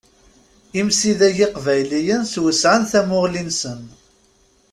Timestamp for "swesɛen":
2.33-2.83